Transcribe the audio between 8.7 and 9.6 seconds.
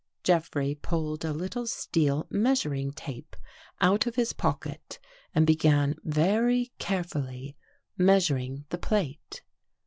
plate.